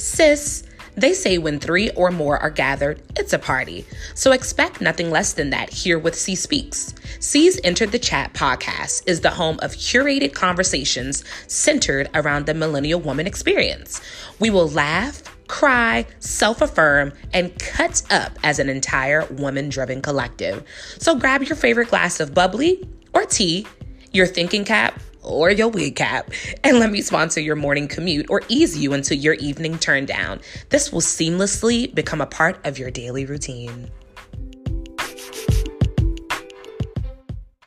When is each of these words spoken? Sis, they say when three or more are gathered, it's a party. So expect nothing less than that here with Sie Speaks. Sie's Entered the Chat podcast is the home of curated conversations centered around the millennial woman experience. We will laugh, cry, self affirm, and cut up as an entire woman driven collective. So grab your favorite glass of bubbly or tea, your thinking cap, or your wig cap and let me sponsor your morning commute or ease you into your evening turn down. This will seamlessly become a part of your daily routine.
Sis, 0.00 0.62
they 0.96 1.12
say 1.12 1.36
when 1.36 1.60
three 1.60 1.90
or 1.90 2.10
more 2.10 2.38
are 2.38 2.48
gathered, 2.48 3.02
it's 3.16 3.34
a 3.34 3.38
party. 3.38 3.84
So 4.14 4.32
expect 4.32 4.80
nothing 4.80 5.10
less 5.10 5.34
than 5.34 5.50
that 5.50 5.68
here 5.68 5.98
with 5.98 6.14
Sie 6.14 6.34
Speaks. 6.34 6.94
Sie's 7.18 7.60
Entered 7.62 7.92
the 7.92 7.98
Chat 7.98 8.32
podcast 8.32 9.02
is 9.06 9.20
the 9.20 9.28
home 9.28 9.58
of 9.60 9.72
curated 9.72 10.32
conversations 10.32 11.22
centered 11.48 12.08
around 12.14 12.46
the 12.46 12.54
millennial 12.54 12.98
woman 12.98 13.26
experience. 13.26 14.00
We 14.38 14.48
will 14.48 14.70
laugh, 14.70 15.22
cry, 15.48 16.06
self 16.18 16.62
affirm, 16.62 17.12
and 17.34 17.56
cut 17.58 18.02
up 18.10 18.38
as 18.42 18.58
an 18.58 18.70
entire 18.70 19.26
woman 19.26 19.68
driven 19.68 20.00
collective. 20.00 20.64
So 20.98 21.14
grab 21.14 21.42
your 21.42 21.56
favorite 21.56 21.88
glass 21.88 22.20
of 22.20 22.32
bubbly 22.32 22.88
or 23.12 23.26
tea, 23.26 23.66
your 24.12 24.26
thinking 24.26 24.64
cap, 24.64 24.98
or 25.22 25.50
your 25.50 25.68
wig 25.68 25.96
cap 25.96 26.30
and 26.64 26.78
let 26.78 26.90
me 26.90 27.02
sponsor 27.02 27.40
your 27.40 27.56
morning 27.56 27.88
commute 27.88 28.26
or 28.28 28.42
ease 28.48 28.78
you 28.78 28.92
into 28.92 29.16
your 29.16 29.34
evening 29.34 29.78
turn 29.78 30.06
down. 30.06 30.40
This 30.68 30.92
will 30.92 31.00
seamlessly 31.00 31.94
become 31.94 32.20
a 32.20 32.26
part 32.26 32.64
of 32.66 32.78
your 32.78 32.90
daily 32.90 33.26
routine. 33.26 33.90